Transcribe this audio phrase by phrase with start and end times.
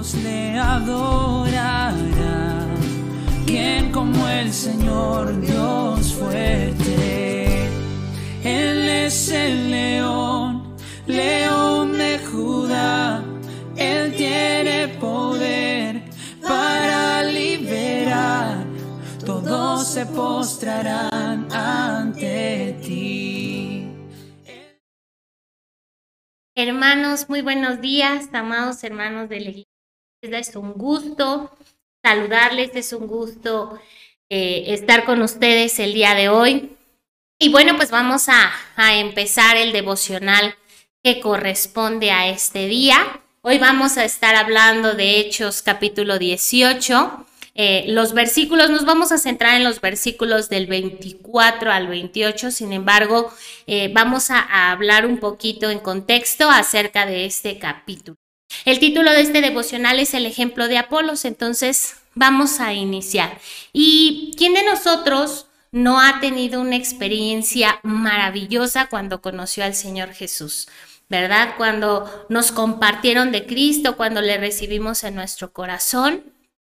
[0.00, 2.00] le adorarán.
[3.46, 7.68] ¿Quién como el Señor Dios fuerte?
[8.42, 10.74] Él es el león,
[11.06, 13.22] león de Judá.
[13.76, 16.02] Él tiene poder
[16.42, 18.64] para liberar.
[19.26, 23.86] Todos se postrarán ante ti.
[26.54, 29.69] Hermanos, muy buenos días, amados hermanos de la iglesia.
[30.22, 31.50] Es un gusto
[32.04, 33.80] saludarles, es un gusto
[34.28, 36.76] eh, estar con ustedes el día de hoy.
[37.38, 38.52] Y bueno, pues vamos a,
[38.98, 40.56] empezar el devocional
[41.02, 42.98] que corresponde a este día.
[43.40, 47.26] Hoy vamos a estar hablando de Hechos capítulo 18.
[47.54, 52.74] Eh, los versículos, nos vamos a centrar en los versículos del 24 al 28, sin
[52.74, 53.32] embargo,
[53.66, 58.19] eh, vamos a hablar un poquito en contexto acerca de este capítulo.
[58.64, 63.38] El título de este devocional es el ejemplo de Apolos, entonces vamos a iniciar.
[63.72, 70.68] ¿Y quién de nosotros no ha tenido una experiencia maravillosa cuando conoció al Señor Jesús?
[71.08, 71.54] ¿Verdad?
[71.56, 76.22] Cuando nos compartieron de Cristo, cuando le recibimos en nuestro corazón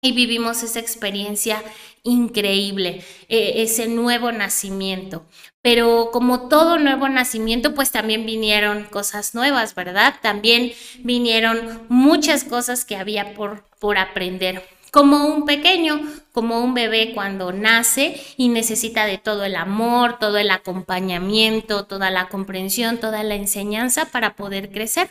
[0.00, 1.62] y vivimos esa experiencia
[2.02, 5.26] increíble, eh, ese nuevo nacimiento.
[5.64, 10.14] Pero como todo nuevo nacimiento, pues también vinieron cosas nuevas, ¿verdad?
[10.20, 14.62] También vinieron muchas cosas que había por, por aprender.
[14.90, 20.36] Como un pequeño, como un bebé cuando nace y necesita de todo el amor, todo
[20.36, 25.08] el acompañamiento, toda la comprensión, toda la enseñanza para poder crecer.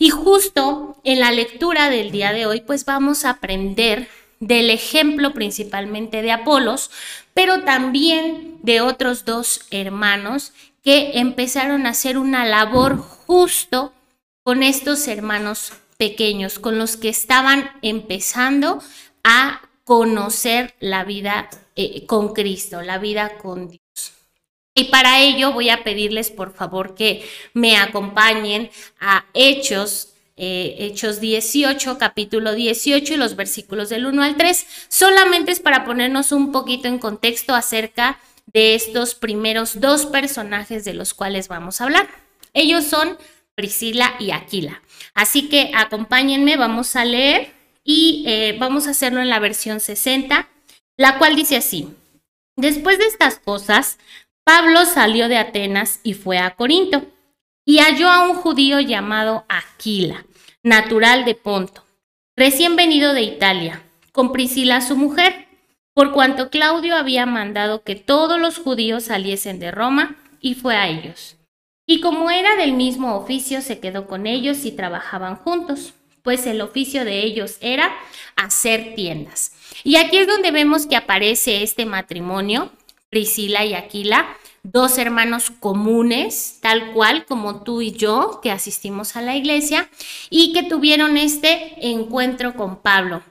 [0.00, 4.08] Y justo en la lectura del día de hoy, pues vamos a aprender
[4.40, 6.90] del ejemplo principalmente de Apolos,
[7.32, 13.92] pero también de otros dos hermanos que empezaron a hacer una labor justo
[14.42, 18.82] con estos hermanos pequeños, con los que estaban empezando
[19.22, 23.80] a conocer la vida eh, con Cristo, la vida con Dios.
[24.74, 31.20] Y para ello voy a pedirles por favor que me acompañen a Hechos eh, Hechos
[31.20, 34.66] 18, capítulo 18 y los versículos del 1 al 3.
[34.88, 40.94] Solamente es para ponernos un poquito en contexto acerca de estos primeros dos personajes de
[40.94, 42.08] los cuales vamos a hablar.
[42.52, 43.16] Ellos son
[43.54, 44.82] Priscila y Aquila.
[45.14, 47.52] Así que acompáñenme, vamos a leer
[47.84, 50.48] y eh, vamos a hacerlo en la versión 60,
[50.96, 51.88] la cual dice así.
[52.56, 53.98] Después de estas cosas,
[54.44, 57.06] Pablo salió de Atenas y fue a Corinto
[57.64, 60.26] y halló a un judío llamado Aquila,
[60.62, 61.84] natural de Ponto,
[62.36, 63.82] recién venido de Italia,
[64.12, 65.46] con Priscila su mujer,
[65.94, 70.88] por cuanto Claudio había mandado que todos los judíos saliesen de Roma, y fue a
[70.88, 71.36] ellos.
[71.86, 76.60] Y como era del mismo oficio, se quedó con ellos y trabajaban juntos, pues el
[76.60, 77.94] oficio de ellos era
[78.36, 79.52] hacer tiendas.
[79.84, 82.70] Y aquí es donde vemos que aparece este matrimonio,
[83.08, 89.22] Priscila y Aquila, dos hermanos comunes, tal cual como tú y yo, que asistimos a
[89.22, 89.88] la iglesia
[90.30, 93.22] y que tuvieron este encuentro con Pablo.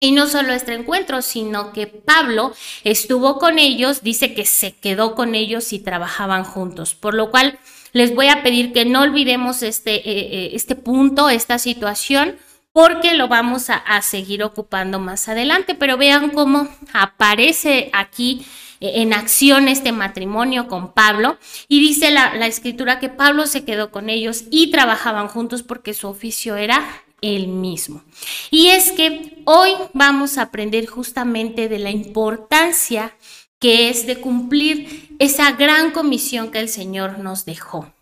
[0.00, 2.54] Y no solo este encuentro, sino que Pablo
[2.84, 7.58] estuvo con ellos, dice que se quedó con ellos y trabajaban juntos, por lo cual
[7.92, 12.36] les voy a pedir que no olvidemos este, eh, eh, este punto, esta situación,
[12.72, 18.46] porque lo vamos a, a seguir ocupando más adelante, pero vean cómo aparece aquí
[18.80, 23.90] en acción este matrimonio con Pablo y dice la, la escritura que Pablo se quedó
[23.90, 26.82] con ellos y trabajaban juntos porque su oficio era
[27.20, 28.02] el mismo.
[28.50, 33.14] Y es que hoy vamos a aprender justamente de la importancia
[33.58, 37.92] que es de cumplir esa gran comisión que el Señor nos dejó.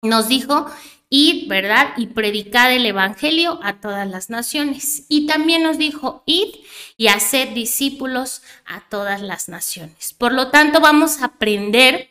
[0.00, 0.66] Nos dijo
[1.12, 1.92] id, ¿verdad?
[1.98, 5.04] Y predicad el Evangelio a todas las naciones.
[5.10, 6.54] Y también nos dijo, id
[6.96, 10.14] y haced discípulos a todas las naciones.
[10.14, 12.08] Por lo tanto, vamos a aprender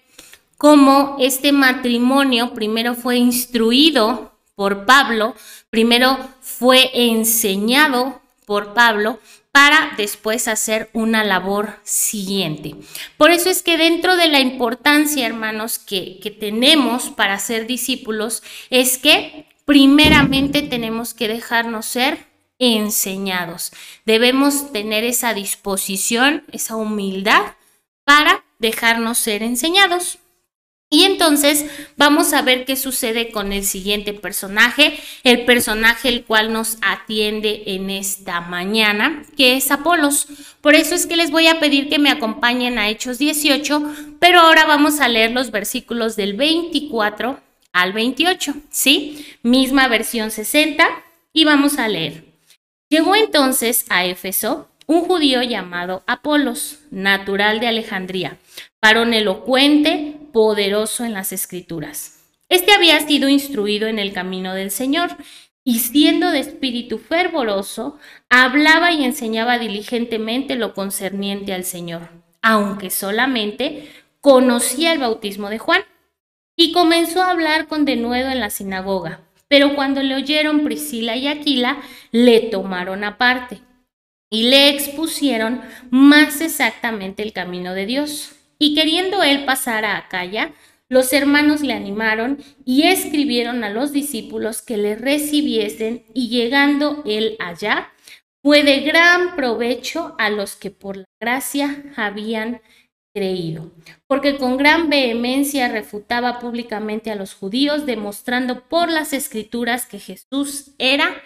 [0.57, 5.35] cómo este matrimonio primero fue instruido por Pablo,
[5.71, 9.19] primero fue enseñado por Pablo
[9.51, 12.75] para después hacer una labor siguiente.
[13.17, 18.43] Por eso es que dentro de la importancia, hermanos, que, que tenemos para ser discípulos,
[18.69, 22.25] es que primeramente tenemos que dejarnos ser
[22.59, 23.71] enseñados.
[24.05, 27.55] Debemos tener esa disposición, esa humildad
[28.03, 30.20] para dejarnos ser enseñados.
[30.93, 31.65] Y entonces
[31.95, 37.63] vamos a ver qué sucede con el siguiente personaje, el personaje el cual nos atiende
[37.67, 40.27] en esta mañana, que es Apolos.
[40.59, 43.81] Por eso es que les voy a pedir que me acompañen a Hechos 18,
[44.19, 47.39] pero ahora vamos a leer los versículos del 24
[47.71, 49.25] al 28, ¿sí?
[49.43, 50.85] Misma versión 60
[51.31, 52.25] y vamos a leer.
[52.89, 58.39] Llegó entonces a Éfeso un judío llamado Apolos, natural de Alejandría,
[58.81, 62.19] varón elocuente, poderoso en las escrituras.
[62.49, 65.15] Este había sido instruido en el camino del Señor
[65.63, 67.97] y siendo de espíritu fervoroso,
[68.29, 72.09] hablaba y enseñaba diligentemente lo concerniente al Señor,
[72.41, 73.89] aunque solamente
[74.21, 75.83] conocía el bautismo de Juan.
[76.55, 79.21] Y comenzó a hablar con denuedo en la sinagoga.
[79.47, 81.81] Pero cuando le oyeron Priscila y Aquila,
[82.11, 83.61] le tomaron aparte
[84.29, 85.61] y le expusieron
[85.91, 88.31] más exactamente el camino de Dios.
[88.61, 90.53] Y queriendo él pasar a Acaya,
[90.87, 97.37] los hermanos le animaron y escribieron a los discípulos que le recibiesen y llegando él
[97.39, 97.91] allá,
[98.43, 102.61] fue de gran provecho a los que por la gracia habían
[103.15, 103.71] creído,
[104.05, 110.75] porque con gran vehemencia refutaba públicamente a los judíos, demostrando por las escrituras que Jesús
[110.77, 111.19] era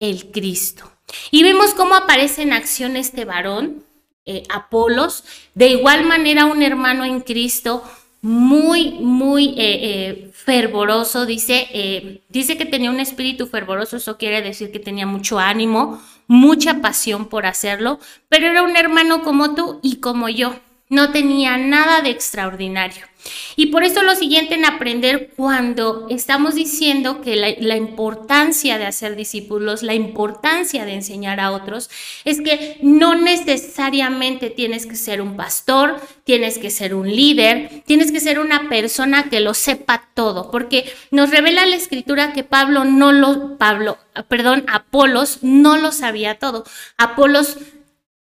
[0.00, 0.90] el Cristo.
[1.30, 3.84] Y vemos cómo aparece en acción este varón,
[4.30, 7.82] eh, Apolos, de igual manera un hermano en Cristo
[8.20, 14.70] muy, muy eh, eh, fervoroso, dice, dice que tenía un espíritu fervoroso, eso quiere decir
[14.70, 19.96] que tenía mucho ánimo, mucha pasión por hacerlo, pero era un hermano como tú y
[19.96, 20.54] como yo,
[20.90, 23.07] no tenía nada de extraordinario.
[23.56, 29.16] Y por eso lo siguiente en aprender cuando estamos diciendo que la, importancia de hacer
[29.16, 31.90] discípulos, la importancia de enseñar a otros,
[32.24, 38.12] es que no necesariamente tienes que ser un pastor, tienes que ser un líder, tienes
[38.12, 42.84] que ser una persona que lo sepa todo, porque nos revela la escritura que Pablo
[42.84, 43.98] no lo, Pablo,
[44.28, 46.64] perdón, Apolos no lo sabía todo.
[46.96, 47.58] Apolos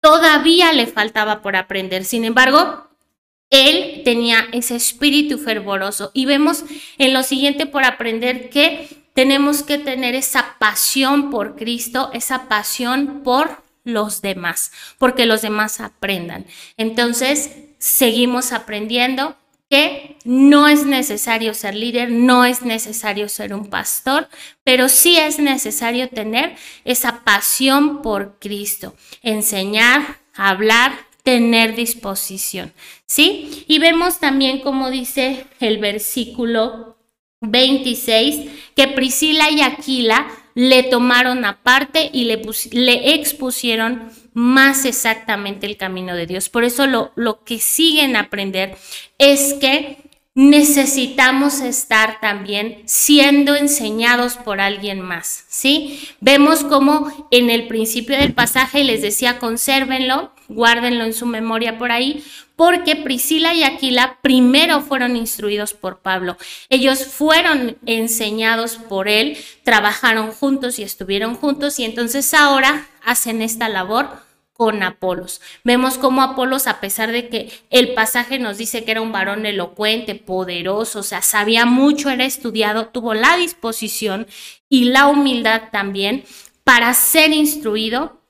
[0.01, 2.03] todavía le faltaba por aprender.
[2.05, 2.90] Sin embargo,
[3.51, 6.63] él tenía ese espíritu fervoroso y vemos
[6.97, 13.21] en lo siguiente por aprender que tenemos que tener esa pasión por Cristo, esa pasión
[13.23, 16.45] por los demás, porque los demás aprendan.
[16.77, 19.35] Entonces, seguimos aprendiendo
[19.69, 24.29] que no es necesario ser líder, no es necesario ser un pastor,
[24.63, 32.73] pero sí es necesario tener esa pasión por Cristo, enseñar, hablar, tener disposición,
[33.05, 33.65] ¿sí?
[33.67, 36.97] Y vemos también como dice el versículo
[37.41, 42.41] 26, que Priscila y Aquila le tomaron aparte y le,
[42.71, 46.49] le expusieron más exactamente el camino de Dios.
[46.49, 48.77] Por eso lo, lo que siguen a aprender
[49.17, 50.00] es que
[50.33, 56.07] necesitamos estar también siendo enseñados por alguien más, ¿sí?
[56.21, 61.91] Vemos como en el principio del pasaje les decía, consérvenlo, guárdenlo en su memoria por
[61.91, 62.23] ahí,
[62.55, 66.37] porque Priscila y Aquila primero fueron instruidos por Pablo.
[66.69, 73.67] Ellos fueron enseñados por él, trabajaron juntos y estuvieron juntos y entonces ahora hacen esta
[73.67, 74.30] labor
[74.61, 75.41] con Apolos.
[75.63, 79.47] Vemos cómo Apolos, a pesar de que el pasaje nos dice que era un varón
[79.47, 84.27] elocuente, poderoso, o sea, sabía mucho, era estudiado, tuvo la disposición
[84.69, 86.25] y la humildad también
[86.63, 88.21] para ser instruido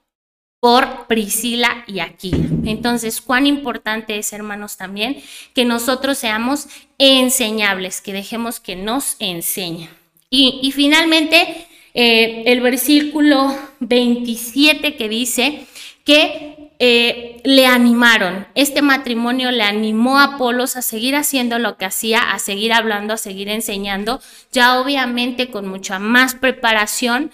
[0.62, 2.48] por Priscila y Aquila.
[2.64, 5.22] Entonces, cuán importante es, hermanos, también
[5.54, 6.68] que nosotros seamos
[6.98, 9.90] enseñables, que dejemos que nos enseñen.
[10.30, 15.68] Y, finalmente, eh, el versículo 27 que dice,
[16.12, 18.46] que eh, le animaron.
[18.54, 23.14] Este matrimonio le animó a Apolos a seguir haciendo lo que hacía, a seguir hablando,
[23.14, 24.20] a seguir enseñando,
[24.52, 27.32] ya obviamente con mucha más preparación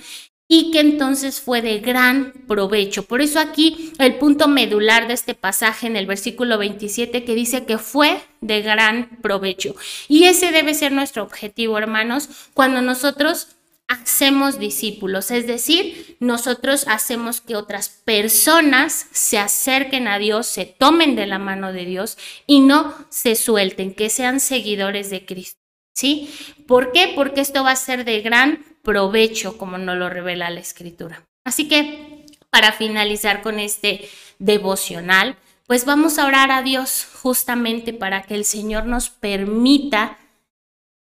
[0.48, 3.02] y que entonces fue de gran provecho.
[3.04, 7.66] Por eso aquí el punto medular de este pasaje en el versículo 27 que dice
[7.66, 9.76] que fue de gran provecho.
[10.08, 13.57] Y ese debe ser nuestro objetivo, hermanos, cuando nosotros
[13.88, 21.16] hacemos discípulos, es decir, nosotros hacemos que otras personas se acerquen a Dios, se tomen
[21.16, 25.60] de la mano de Dios y no se suelten, que sean seguidores de Cristo.
[25.96, 26.30] ¿Sí?
[26.68, 27.14] ¿Por qué?
[27.16, 31.26] Porque esto va a ser de gran provecho, como nos lo revela la Escritura.
[31.44, 38.22] Así que, para finalizar con este devocional, pues vamos a orar a Dios justamente para
[38.24, 40.20] que el Señor nos permita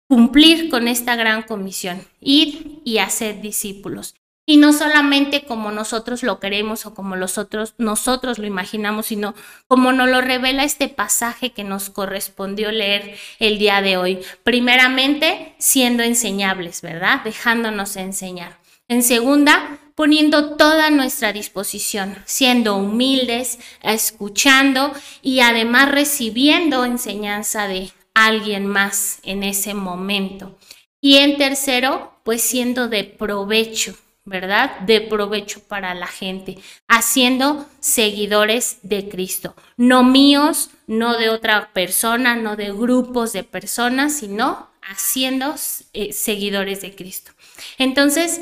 [0.09, 4.15] cumplir con esta gran comisión, ir y hacer discípulos.
[4.47, 9.35] Y no solamente como nosotros lo queremos o como nosotros, nosotros lo imaginamos, sino
[9.67, 14.21] como nos lo revela este pasaje que nos correspondió leer el día de hoy.
[14.45, 17.21] Primeramente, siendo enseñables, ¿verdad?
[17.25, 18.57] Dejándonos enseñar.
[18.89, 27.91] En segunda, poniendo toda nuestra disposición, siendo humildes, escuchando y además recibiendo enseñanza de
[28.27, 30.57] alguien más en ese momento.
[31.01, 33.95] Y en tercero, pues siendo de provecho,
[34.25, 34.81] ¿verdad?
[34.81, 36.59] De provecho para la gente,
[36.89, 44.15] haciendo seguidores de Cristo, no míos, no de otra persona, no de grupos de personas,
[44.15, 45.55] sino haciendo
[45.93, 47.33] eh, seguidores de Cristo.
[47.79, 48.41] Entonces,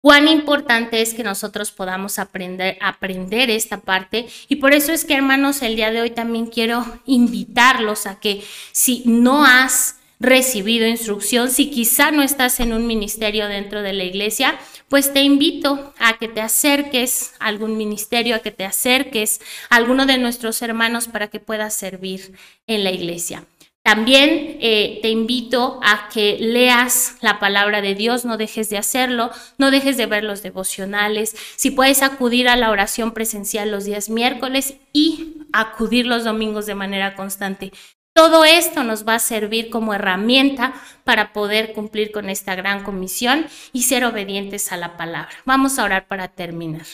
[0.00, 4.26] cuán importante es que nosotros podamos aprender, aprender esta parte.
[4.48, 8.42] Y por eso es que, hermanos, el día de hoy también quiero invitarlos a que
[8.72, 14.04] si no has recibido instrucción, si quizá no estás en un ministerio dentro de la
[14.04, 14.58] iglesia,
[14.90, 19.40] pues te invito a que te acerques a algún ministerio, a que te acerques
[19.70, 22.34] a alguno de nuestros hermanos para que puedas servir
[22.66, 23.46] en la iglesia.
[23.90, 29.32] También eh, te invito a que leas la palabra de Dios, no dejes de hacerlo,
[29.58, 34.08] no dejes de ver los devocionales, si puedes acudir a la oración presencial los días
[34.08, 37.72] miércoles y acudir los domingos de manera constante.
[38.12, 43.46] Todo esto nos va a servir como herramienta para poder cumplir con esta gran comisión
[43.72, 45.34] y ser obedientes a la palabra.
[45.46, 46.86] Vamos a orar para terminar.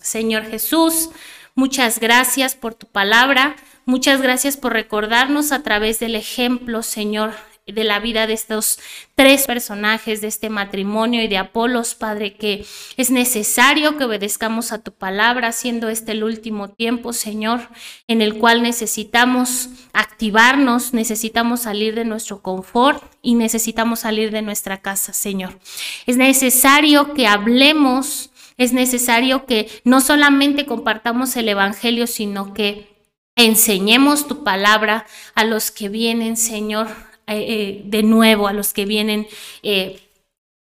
[0.00, 1.10] Señor Jesús,
[1.58, 3.56] muchas gracias por tu palabra.
[3.84, 7.32] Muchas gracias por recordarnos a través del ejemplo, Señor,
[7.66, 8.78] de la vida de estos
[9.16, 12.64] tres personajes de este matrimonio y de Apolos, Padre, que
[12.96, 17.68] es necesario que obedezcamos a tu palabra, siendo este el último tiempo, Señor,
[18.06, 24.80] en el cual necesitamos activarnos, necesitamos salir de nuestro confort y necesitamos salir de nuestra
[24.80, 25.58] casa, Señor.
[26.06, 32.88] Es necesario que hablemos, es necesario que no solamente compartamos el Evangelio, sino que
[33.36, 36.88] enseñemos tu palabra a los que vienen, Señor,
[37.28, 39.28] eh, eh, de nuevo, a los que vienen
[39.62, 40.00] eh,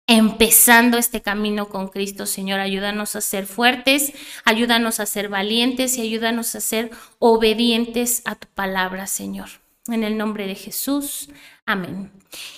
[0.05, 2.59] empezando este camino con Cristo, Señor.
[2.59, 4.13] Ayúdanos a ser fuertes,
[4.45, 9.49] ayúdanos a ser valientes y ayúdanos a ser obedientes a tu palabra, Señor.
[9.87, 11.29] En el nombre de Jesús.
[11.65, 12.11] Amén.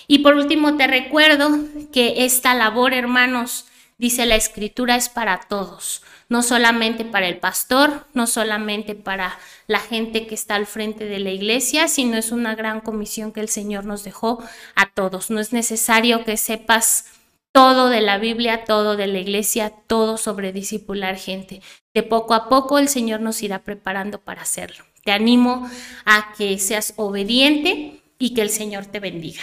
[0.08, 1.58] Y por último, te recuerdo
[1.90, 3.64] que esta labor, hermanos,
[4.02, 9.80] dice la escritura, es para todos no solamente para el pastor, no solamente para la
[9.80, 13.50] gente que está al frente de la iglesia, sino es una gran comisión que el
[13.50, 14.42] Señor nos dejó
[14.74, 15.30] a todos.
[15.30, 17.04] No es necesario que sepas
[17.52, 21.60] todo de la Biblia, todo de la iglesia, todo sobre discipular gente.
[21.92, 24.86] De poco a poco el Señor nos irá preparando para hacerlo.
[25.04, 25.70] Te animo
[26.06, 29.42] a que seas obediente y que el Señor te bendiga.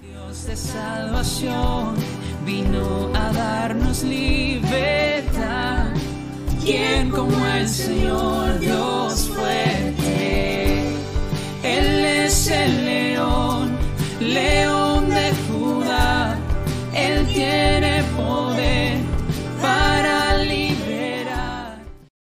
[0.00, 2.11] Dios de salvación
[2.44, 5.86] vino a darnos libertad.
[6.64, 9.01] Quien como el Señor Dios